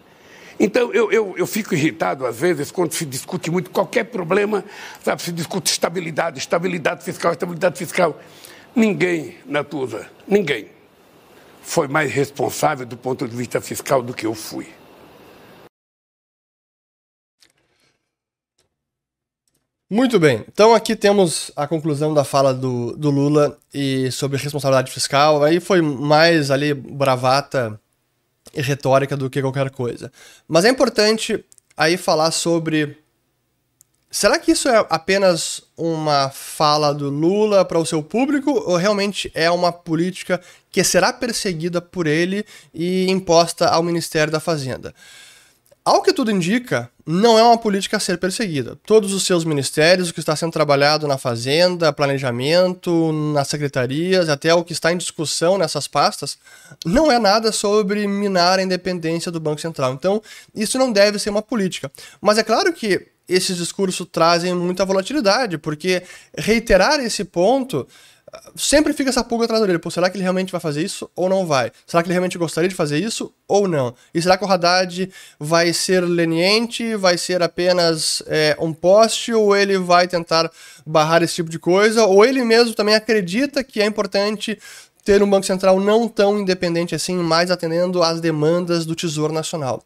Então, 0.59 0.93
eu, 0.93 1.11
eu, 1.11 1.33
eu 1.37 1.47
fico 1.47 1.73
irritado, 1.73 2.25
às 2.25 2.39
vezes, 2.39 2.71
quando 2.71 2.93
se 2.93 3.05
discute 3.05 3.49
muito 3.49 3.69
qualquer 3.69 4.05
problema, 4.05 4.63
sabe, 5.03 5.21
se 5.21 5.31
discute 5.31 5.71
estabilidade, 5.71 6.37
estabilidade 6.39 7.03
fiscal, 7.03 7.31
estabilidade 7.31 7.77
fiscal. 7.77 8.19
Ninguém, 8.75 9.35
Natuza, 9.45 10.07
ninguém 10.27 10.67
foi 11.61 11.87
mais 11.87 12.11
responsável 12.11 12.85
do 12.85 12.97
ponto 12.97 13.27
de 13.27 13.35
vista 13.35 13.61
fiscal 13.61 14.01
do 14.01 14.13
que 14.13 14.25
eu 14.25 14.35
fui. 14.35 14.67
Muito 19.93 20.19
bem. 20.19 20.43
Então 20.51 20.73
aqui 20.73 20.95
temos 20.95 21.51
a 21.55 21.67
conclusão 21.67 22.15
da 22.15 22.23
fala 22.23 22.51
do, 22.51 22.97
do 22.97 23.11
Lula 23.11 23.59
e 23.71 24.09
sobre 24.09 24.39
responsabilidade 24.39 24.91
fiscal. 24.91 25.43
Aí 25.43 25.59
foi 25.59 25.83
mais 25.83 26.49
ali 26.49 26.73
bravata 26.73 27.79
e 28.55 28.59
retórica 28.59 29.15
do 29.15 29.29
que 29.29 29.39
qualquer 29.39 29.69
coisa. 29.69 30.11
Mas 30.47 30.65
é 30.65 30.69
importante 30.69 31.45
aí 31.77 31.95
falar 31.95 32.31
sobre. 32.31 32.97
Será 34.09 34.39
que 34.39 34.53
isso 34.53 34.67
é 34.67 34.83
apenas 34.89 35.61
uma 35.77 36.31
fala 36.31 36.91
do 36.91 37.11
Lula 37.11 37.63
para 37.63 37.77
o 37.77 37.85
seu 37.85 38.01
público 38.01 38.49
ou 38.49 38.77
realmente 38.77 39.31
é 39.35 39.51
uma 39.51 39.71
política 39.71 40.41
que 40.71 40.83
será 40.83 41.13
perseguida 41.13 41.79
por 41.79 42.07
ele 42.07 42.43
e 42.73 43.11
imposta 43.11 43.67
ao 43.67 43.83
Ministério 43.83 44.33
da 44.33 44.39
Fazenda? 44.39 44.91
Ao 45.85 46.01
que 46.01 46.13
tudo 46.13 46.31
indica, 46.31 46.89
não 47.05 47.37
é 47.37 47.43
uma 47.43 47.57
política 47.57 47.97
a 47.97 47.99
ser 47.99 48.17
perseguida. 48.17 48.77
Todos 48.85 49.13
os 49.13 49.25
seus 49.25 49.43
ministérios, 49.43 50.09
o 50.09 50.13
que 50.13 50.21
está 50.21 50.33
sendo 50.33 50.53
trabalhado 50.53 51.05
na 51.09 51.17
Fazenda, 51.17 51.91
planejamento, 51.91 53.11
nas 53.33 53.49
secretarias, 53.49 54.29
até 54.29 54.53
o 54.53 54.63
que 54.63 54.71
está 54.71 54.93
em 54.93 54.97
discussão 54.97 55.57
nessas 55.57 55.85
pastas, 55.85 56.37
não 56.85 57.11
é 57.11 57.19
nada 57.19 57.51
sobre 57.51 58.07
minar 58.07 58.59
a 58.59 58.63
independência 58.63 59.29
do 59.29 59.41
Banco 59.41 59.59
Central. 59.59 59.91
Então, 59.91 60.21
isso 60.55 60.77
não 60.77 60.89
deve 60.89 61.19
ser 61.19 61.31
uma 61.31 61.41
política. 61.41 61.91
Mas 62.21 62.37
é 62.37 62.43
claro 62.43 62.71
que 62.71 63.12
esses 63.27 63.57
discursos 63.57 64.07
trazem 64.11 64.53
muita 64.53 64.85
volatilidade, 64.85 65.57
porque 65.57 66.03
reiterar 66.37 66.99
esse 66.99 67.23
ponto 67.23 67.87
sempre 68.55 68.93
fica 68.93 69.09
essa 69.09 69.23
pulga 69.23 69.45
atrás 69.45 69.59
da 69.59 69.65
orelha. 69.65 69.79
Pô, 69.79 69.91
será 69.91 70.09
que 70.09 70.15
ele 70.17 70.23
realmente 70.23 70.51
vai 70.51 70.61
fazer 70.61 70.83
isso 70.83 71.09
ou 71.15 71.29
não 71.29 71.45
vai? 71.45 71.71
Será 71.85 72.01
que 72.01 72.07
ele 72.07 72.13
realmente 72.13 72.37
gostaria 72.37 72.69
de 72.69 72.75
fazer 72.75 72.99
isso 72.99 73.33
ou 73.47 73.67
não? 73.67 73.93
E 74.13 74.21
será 74.21 74.37
que 74.37 74.43
o 74.43 74.47
Haddad 74.47 75.09
vai 75.39 75.71
ser 75.73 76.01
leniente, 76.01 76.95
vai 76.95 77.17
ser 77.17 77.41
apenas 77.41 78.23
é, 78.27 78.55
um 78.59 78.73
poste, 78.73 79.33
ou 79.33 79.55
ele 79.55 79.77
vai 79.77 80.07
tentar 80.07 80.51
barrar 80.85 81.21
esse 81.21 81.35
tipo 81.35 81.49
de 81.49 81.59
coisa? 81.59 82.05
Ou 82.05 82.25
ele 82.25 82.43
mesmo 82.43 82.73
também 82.73 82.95
acredita 82.95 83.63
que 83.63 83.81
é 83.81 83.85
importante 83.85 84.57
ter 85.03 85.21
um 85.21 85.29
Banco 85.29 85.45
Central 85.45 85.79
não 85.79 86.07
tão 86.07 86.39
independente 86.39 86.95
assim, 86.95 87.15
mais 87.15 87.51
atendendo 87.51 88.01
às 88.01 88.21
demandas 88.21 88.85
do 88.85 88.95
Tesouro 88.95 89.33
Nacional. 89.33 89.83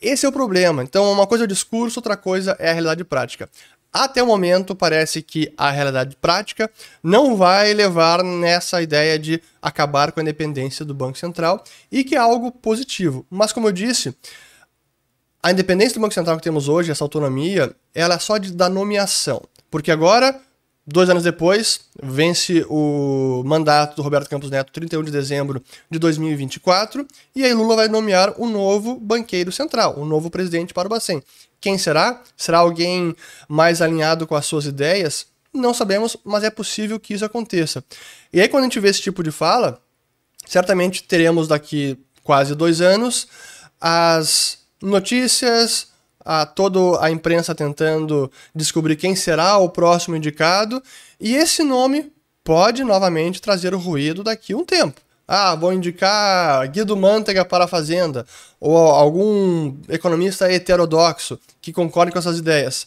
Esse 0.00 0.24
é 0.24 0.28
o 0.28 0.32
problema. 0.32 0.82
Então, 0.82 1.10
uma 1.10 1.26
coisa 1.26 1.44
é 1.44 1.46
o 1.46 1.48
discurso, 1.48 1.98
outra 1.98 2.16
coisa 2.16 2.56
é 2.58 2.70
a 2.70 2.72
realidade 2.72 3.04
prática. 3.04 3.48
Até 3.92 4.22
o 4.22 4.26
momento, 4.26 4.74
parece 4.74 5.22
que 5.22 5.52
a 5.56 5.70
realidade 5.70 6.16
prática 6.16 6.68
não 7.00 7.36
vai 7.36 7.72
levar 7.72 8.24
nessa 8.24 8.82
ideia 8.82 9.16
de 9.16 9.40
acabar 9.62 10.10
com 10.10 10.18
a 10.18 10.22
independência 10.22 10.84
do 10.84 10.92
Banco 10.92 11.16
Central 11.16 11.62
e 11.92 12.02
que 12.02 12.16
é 12.16 12.18
algo 12.18 12.50
positivo. 12.50 13.24
Mas, 13.30 13.52
como 13.52 13.68
eu 13.68 13.72
disse, 13.72 14.12
a 15.40 15.52
independência 15.52 15.94
do 15.94 16.00
Banco 16.00 16.14
Central 16.14 16.36
que 16.36 16.42
temos 16.42 16.68
hoje, 16.68 16.90
essa 16.90 17.04
autonomia, 17.04 17.74
ela 17.94 18.16
é 18.16 18.18
só 18.18 18.36
de, 18.36 18.52
da 18.52 18.68
nomeação. 18.68 19.42
Porque 19.70 19.92
agora, 19.92 20.40
dois 20.86 21.08
anos 21.08 21.22
depois, 21.22 21.80
vence 22.02 22.64
o 22.68 23.42
mandato 23.44 23.96
do 23.96 24.02
Roberto 24.02 24.28
Campos 24.28 24.50
Neto, 24.50 24.72
31 24.72 25.02
de 25.04 25.10
dezembro 25.10 25.62
de 25.90 25.98
2024, 25.98 27.06
e 27.34 27.44
aí 27.44 27.54
Lula 27.54 27.76
vai 27.76 27.88
nomear 27.88 28.34
um 28.38 28.48
novo 28.48 28.96
banqueiro 28.96 29.50
central, 29.50 29.98
um 29.98 30.04
novo 30.04 30.30
presidente 30.30 30.74
para 30.74 30.86
o 30.86 30.90
Bacen. 30.90 31.22
Quem 31.60 31.78
será? 31.78 32.22
Será 32.36 32.58
alguém 32.58 33.16
mais 33.48 33.80
alinhado 33.80 34.26
com 34.26 34.34
as 34.34 34.44
suas 34.44 34.66
ideias? 34.66 35.26
Não 35.52 35.72
sabemos, 35.72 36.16
mas 36.24 36.44
é 36.44 36.50
possível 36.50 37.00
que 37.00 37.14
isso 37.14 37.24
aconteça. 37.24 37.82
E 38.32 38.40
aí, 38.40 38.48
quando 38.48 38.64
a 38.64 38.66
gente 38.66 38.80
vê 38.80 38.88
esse 38.88 39.00
tipo 39.00 39.22
de 39.22 39.30
fala, 39.30 39.80
certamente 40.46 41.04
teremos 41.04 41.48
daqui 41.48 41.98
quase 42.22 42.54
dois 42.54 42.80
anos 42.80 43.28
as 43.80 44.58
notícias, 44.82 45.88
a 46.24 46.46
toda 46.46 47.04
a 47.04 47.10
imprensa 47.10 47.54
tentando 47.54 48.30
descobrir 48.54 48.96
quem 48.96 49.14
será 49.14 49.58
o 49.58 49.68
próximo 49.68 50.16
indicado, 50.16 50.82
e 51.20 51.34
esse 51.34 51.62
nome 51.62 52.12
pode 52.42 52.82
novamente 52.84 53.40
trazer 53.40 53.74
o 53.74 53.78
ruído 53.78 54.22
daqui 54.22 54.52
a 54.52 54.56
um 54.56 54.64
tempo. 54.64 55.00
Ah, 55.26 55.54
vou 55.54 55.72
indicar 55.72 56.68
Guido 56.68 56.96
Mantega 56.96 57.44
para 57.44 57.64
a 57.64 57.68
Fazenda, 57.68 58.26
ou 58.60 58.76
algum 58.76 59.74
economista 59.88 60.50
heterodoxo 60.52 61.38
que 61.62 61.72
concorde 61.72 62.12
com 62.12 62.18
essas 62.18 62.38
ideias. 62.38 62.86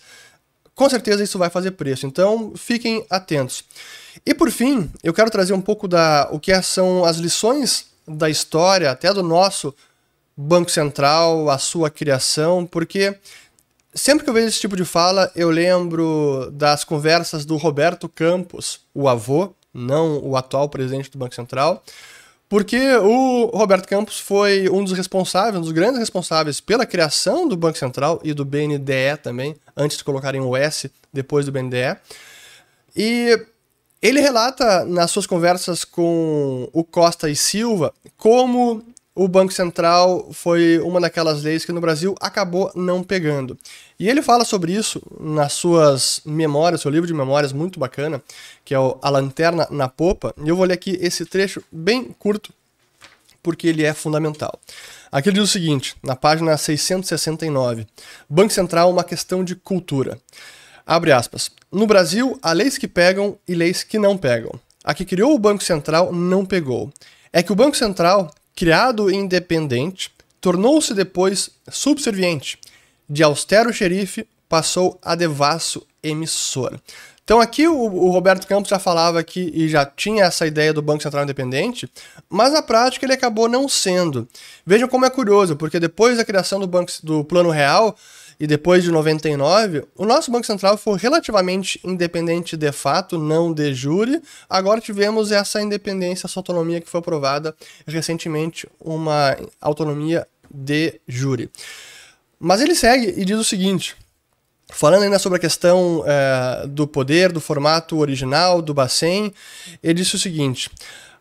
Com 0.75 0.87
certeza 0.87 1.23
isso 1.23 1.39
vai 1.39 1.49
fazer 1.49 1.71
preço, 1.71 2.05
então 2.05 2.53
fiquem 2.55 3.03
atentos. 3.09 3.63
E 4.23 4.33
por 4.35 4.51
fim, 4.51 4.89
eu 5.03 5.13
quero 5.13 5.31
trazer 5.31 5.53
um 5.53 5.61
pouco 5.61 5.87
da 5.87 6.27
o 6.31 6.39
que 6.39 6.59
são 6.61 7.03
as 7.03 7.17
lições 7.17 7.87
da 8.07 8.29
história, 8.29 8.91
até 8.91 9.11
do 9.11 9.23
nosso 9.23 9.73
Banco 10.37 10.69
Central, 10.69 11.49
a 11.49 11.57
sua 11.57 11.89
criação, 11.89 12.63
porque 12.63 13.17
sempre 13.91 14.23
que 14.23 14.29
eu 14.29 14.33
vejo 14.33 14.47
esse 14.47 14.59
tipo 14.59 14.75
de 14.75 14.85
fala, 14.85 15.31
eu 15.35 15.49
lembro 15.49 16.51
das 16.53 16.83
conversas 16.83 17.43
do 17.43 17.57
Roberto 17.57 18.07
Campos, 18.07 18.81
o 18.93 19.09
avô, 19.09 19.51
não 19.73 20.19
o 20.23 20.37
atual 20.37 20.69
presidente 20.69 21.09
do 21.09 21.17
Banco 21.17 21.33
Central, 21.33 21.83
porque 22.47 22.95
o 22.97 23.47
Roberto 23.47 23.87
Campos 23.87 24.19
foi 24.19 24.69
um 24.69 24.83
dos 24.83 24.93
responsáveis, 24.93 25.57
um 25.57 25.61
dos 25.61 25.71
grandes 25.71 25.99
responsáveis 25.99 26.61
pela 26.61 26.85
criação 26.85 27.47
do 27.47 27.57
Banco 27.57 27.77
Central 27.77 28.21
e 28.23 28.31
do 28.31 28.45
BNDE 28.45 29.17
também, 29.21 29.55
antes 29.75 29.97
de 29.97 30.03
colocarem 30.03 30.39
o 30.39 30.55
S 30.55 30.89
depois 31.11 31.45
do 31.45 31.51
BNDE. 31.51 31.97
E 32.95 33.45
ele 34.01 34.21
relata 34.21 34.85
nas 34.85 35.11
suas 35.11 35.25
conversas 35.27 35.83
com 35.83 36.69
o 36.71 36.83
Costa 36.83 37.29
e 37.29 37.35
Silva 37.35 37.93
como 38.15 38.83
o 39.17 39.27
Banco 39.27 39.51
Central 39.51 40.29
foi 40.31 40.77
uma 40.77 41.01
daquelas 41.01 41.41
leis 41.41 41.65
que 41.65 41.71
no 41.71 41.81
Brasil 41.81 42.13
acabou 42.21 42.71
não 42.75 43.01
pegando. 43.01 43.57
E 43.99 44.07
ele 44.07 44.21
fala 44.21 44.45
sobre 44.45 44.71
isso 44.73 45.01
nas 45.19 45.53
suas 45.53 46.21
memórias, 46.23 46.81
seu 46.81 46.91
livro 46.91 47.07
de 47.07 47.15
memórias 47.15 47.51
muito 47.51 47.79
bacana, 47.79 48.21
que 48.63 48.75
é 48.75 48.77
A 48.77 49.09
Lanterna 49.09 49.67
na 49.71 49.89
Popa. 49.89 50.35
E 50.37 50.47
eu 50.47 50.55
vou 50.55 50.65
ler 50.65 50.75
aqui 50.75 50.99
esse 51.01 51.25
trecho 51.25 51.63
bem 51.71 52.15
curto, 52.19 52.53
porque 53.41 53.67
ele 53.67 53.83
é 53.83 53.91
fundamental. 53.91 54.59
Aqui 55.11 55.29
ele 55.29 55.39
diz 55.39 55.49
o 55.49 55.51
seguinte, 55.51 55.95
na 56.03 56.15
página 56.15 56.55
669: 56.55 57.87
Banco 58.29 58.53
Central, 58.53 58.91
uma 58.91 59.03
questão 59.03 59.43
de 59.43 59.55
cultura. 59.55 60.19
Abre 60.85 61.11
aspas. 61.11 61.49
No 61.71 61.87
Brasil, 61.87 62.37
há 62.39 62.53
leis 62.53 62.77
que 62.77 62.87
pegam 62.87 63.35
e 63.47 63.55
leis 63.55 63.83
que 63.83 63.97
não 63.97 64.15
pegam. 64.15 64.51
A 64.83 64.93
que 64.93 65.03
criou 65.03 65.33
o 65.33 65.39
Banco 65.39 65.63
Central 65.63 66.13
não 66.13 66.45
pegou. 66.45 66.93
É 67.33 67.41
que 67.41 67.51
o 67.51 67.55
Banco 67.55 67.75
Central 67.75 68.31
criado 68.57 69.11
independente, 69.11 70.11
tornou-se 70.41 70.91
depois 70.91 71.51
subserviente. 71.69 72.57
De 73.07 73.21
austero 73.21 73.71
xerife, 73.71 74.27
passou 74.49 74.97
a 74.99 75.13
devasso 75.13 75.85
emissor. 76.01 76.79
Então 77.23 77.39
aqui 77.39 77.67
o, 77.67 77.77
o, 77.77 78.09
Roberto 78.09 78.47
Campos 78.47 78.69
já 78.69 78.79
falava 78.79 79.23
que 79.23 79.51
e 79.53 79.67
já 79.69 79.85
tinha 79.85 80.23
essa 80.23 80.47
ideia 80.47 80.73
do 80.73 80.81
Banco 80.81 81.03
Central 81.03 81.23
Independente, 81.23 81.87
mas 82.27 82.51
na 82.51 82.63
prática 82.63 83.05
ele 83.05 83.13
acabou 83.13 83.47
não 83.47 83.69
sendo. 83.69 84.27
Vejam 84.65 84.87
como 84.87 85.05
é 85.05 85.09
curioso, 85.09 85.55
porque 85.55 85.79
depois 85.79 86.17
da 86.17 86.25
criação 86.25 86.59
do, 86.59 86.65
banco, 86.65 86.91
do 87.03 87.23
Plano 87.23 87.51
Real, 87.51 87.95
e 88.39 88.45
depois 88.45 88.83
de 88.83 88.91
99, 88.91 89.85
o 89.95 90.05
nosso 90.05 90.31
Banco 90.31 90.45
Central 90.45 90.77
foi 90.77 90.97
relativamente 90.97 91.79
independente 91.83 92.55
de 92.55 92.71
fato, 92.71 93.17
não 93.17 93.51
de 93.51 93.73
jure. 93.73 94.21
Agora 94.49 94.79
tivemos 94.79 95.31
essa 95.31 95.61
independência, 95.61 96.27
essa 96.27 96.39
autonomia 96.39 96.79
que 96.79 96.89
foi 96.89 96.99
aprovada 96.99 97.55
recentemente, 97.87 98.67
uma 98.79 99.35
autonomia 99.59 100.27
de 100.49 100.99
jure. 101.07 101.49
Mas 102.39 102.61
ele 102.61 102.75
segue 102.75 103.13
e 103.17 103.25
diz 103.25 103.37
o 103.39 103.43
seguinte: 103.43 103.95
Falando 104.69 105.03
ainda 105.03 105.17
sobre 105.17 105.37
a 105.37 105.41
questão 105.41 106.03
é, 106.05 106.67
do 106.67 106.85
poder, 106.85 107.31
do 107.31 107.39
formato 107.39 107.97
original, 107.97 108.61
do 108.61 108.73
Bacen, 108.73 109.33
ele 109.81 109.93
disse 109.95 110.15
o 110.15 110.19
seguinte: 110.19 110.69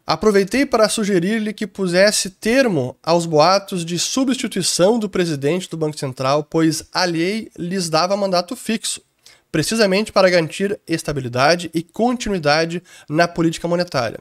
Aproveitei 0.07 0.65
para 0.65 0.89
sugerir-lhe 0.89 1.53
que 1.53 1.67
pusesse 1.67 2.31
termo 2.31 2.97
aos 3.03 3.27
boatos 3.27 3.85
de 3.85 3.99
substituição 3.99 5.01
do 5.01 5.09
presidente 5.09 5.69
do 5.69 5.77
Banco 5.77 5.99
Central, 5.99 6.45
pois 6.45 6.85
a 6.93 7.05
lei 7.05 7.51
lhes 7.59 7.89
dava 7.91 8.17
mandato 8.17 8.55
fixo. 8.55 9.03
precisamente 9.51 10.13
para 10.13 10.29
garantir 10.29 10.79
estabilidade 10.87 11.71
e 11.73 11.83
continuidade 11.83 12.83
na 13.09 13.27
política 13.27 13.67
monetária. 13.67 14.19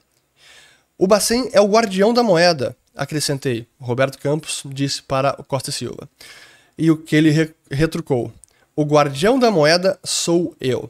O 0.98 1.08
Bacen 1.08 1.50
é 1.52 1.60
o 1.60 1.68
guardião 1.68 2.14
da 2.14 2.24
moeda, 2.24 2.74
acrescentei, 2.96 3.68
Roberto 3.78 4.18
Campos 4.18 4.62
disse 4.66 5.04
para 5.04 5.34
Costa 5.46 5.74
Silva. 5.74 6.08
E 6.78 6.90
o 6.90 6.96
que 6.96 7.16
ele 7.18 7.32
re 7.32 7.54
retrucou: 7.70 8.32
O 8.76 8.86
guardião 8.86 9.38
da 9.38 9.52
moeda 9.52 10.00
sou 10.06 10.56
eu. 10.62 10.90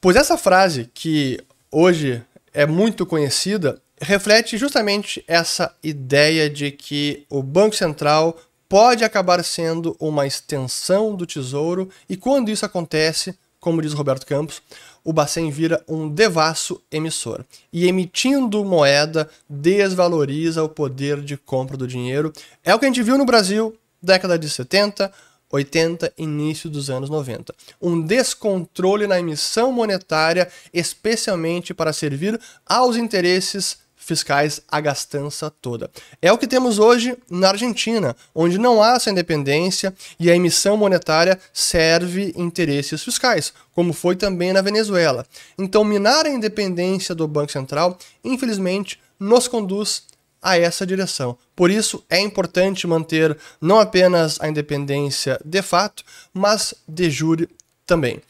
Pois 0.00 0.16
essa 0.16 0.36
frase, 0.36 0.90
que 0.92 1.38
hoje 1.70 2.20
é 2.52 2.66
muito 2.66 3.06
conhecida, 3.06 3.80
reflete 4.04 4.56
justamente 4.56 5.24
essa 5.26 5.74
ideia 5.82 6.48
de 6.48 6.70
que 6.70 7.24
o 7.28 7.42
Banco 7.42 7.74
Central 7.74 8.38
pode 8.68 9.04
acabar 9.04 9.42
sendo 9.44 9.96
uma 9.98 10.26
extensão 10.26 11.14
do 11.14 11.26
tesouro, 11.26 11.88
e 12.08 12.16
quando 12.16 12.50
isso 12.50 12.64
acontece, 12.64 13.36
como 13.60 13.80
diz 13.80 13.92
Roberto 13.92 14.26
Campos, 14.26 14.62
o 15.02 15.12
Bacen 15.12 15.50
vira 15.50 15.82
um 15.88 16.08
devasso 16.08 16.80
emissor. 16.90 17.44
E 17.72 17.86
emitindo 17.86 18.64
moeda 18.64 19.28
desvaloriza 19.48 20.62
o 20.62 20.68
poder 20.68 21.20
de 21.20 21.36
compra 21.36 21.76
do 21.76 21.86
dinheiro. 21.86 22.32
É 22.62 22.74
o 22.74 22.78
que 22.78 22.84
a 22.84 22.88
gente 22.88 23.02
viu 23.02 23.18
no 23.18 23.26
Brasil, 23.26 23.76
década 24.02 24.38
de 24.38 24.48
70, 24.48 25.12
80, 25.50 26.12
início 26.18 26.68
dos 26.68 26.90
anos 26.90 27.08
90. 27.08 27.54
Um 27.80 28.00
descontrole 28.00 29.06
na 29.06 29.20
emissão 29.20 29.70
monetária, 29.70 30.48
especialmente 30.72 31.72
para 31.72 31.92
servir 31.92 32.40
aos 32.66 32.96
interesses 32.96 33.83
fiscais 34.04 34.60
a 34.68 34.80
gastança 34.80 35.50
toda. 35.50 35.90
É 36.20 36.30
o 36.32 36.38
que 36.38 36.46
temos 36.46 36.78
hoje 36.78 37.16
na 37.30 37.48
Argentina, 37.48 38.14
onde 38.34 38.58
não 38.58 38.82
há 38.82 38.94
essa 38.96 39.10
independência 39.10 39.94
e 40.18 40.30
a 40.30 40.36
emissão 40.36 40.76
monetária 40.76 41.38
serve 41.52 42.32
interesses 42.36 43.02
fiscais, 43.02 43.52
como 43.74 43.92
foi 43.92 44.14
também 44.14 44.52
na 44.52 44.62
Venezuela. 44.62 45.26
Então, 45.58 45.82
minar 45.82 46.26
a 46.26 46.30
independência 46.30 47.14
do 47.14 47.26
Banco 47.26 47.50
Central, 47.50 47.98
infelizmente, 48.22 49.00
nos 49.18 49.48
conduz 49.48 50.04
a 50.42 50.58
essa 50.58 50.86
direção. 50.86 51.38
Por 51.56 51.70
isso, 51.70 52.04
é 52.10 52.20
importante 52.20 52.86
manter 52.86 53.36
não 53.60 53.80
apenas 53.80 54.38
a 54.40 54.48
independência 54.48 55.40
de 55.44 55.62
fato, 55.62 56.04
mas 56.32 56.74
de 56.86 57.10
jure 57.10 57.48
também. 57.86 58.20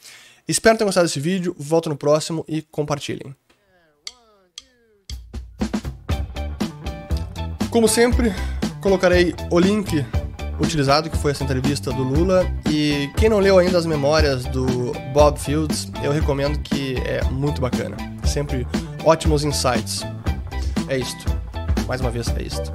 Espero 0.47 0.77
ter 0.77 0.85
gostado 0.85 1.07
desse 1.07 1.19
vídeo, 1.19 1.55
volto 1.57 1.89
no 1.89 1.97
próximo 1.97 2.45
e 2.47 2.61
compartilhem. 2.61 3.35
Como 7.75 7.89
sempre, 7.89 8.33
colocarei 8.79 9.35
o 9.51 9.59
link 9.59 10.05
utilizado, 10.61 11.09
que 11.09 11.17
foi 11.17 11.31
essa 11.31 11.43
entrevista 11.43 11.91
do 11.91 12.03
Lula. 12.03 12.49
E 12.71 13.09
quem 13.17 13.27
não 13.27 13.39
leu 13.39 13.59
ainda 13.59 13.77
as 13.77 13.85
memórias 13.85 14.45
do 14.45 14.93
Bob 15.13 15.37
Fields, 15.37 15.91
eu 16.01 16.13
recomendo 16.13 16.57
que 16.59 16.95
é 17.05 17.21
muito 17.25 17.59
bacana. 17.59 17.97
Sempre 18.23 18.65
ótimos 19.03 19.43
insights. 19.43 20.03
É 20.87 20.97
isto. 20.97 21.25
Mais 21.85 21.99
uma 21.99 22.09
vez, 22.09 22.29
é 22.29 22.43
isto. 22.43 22.71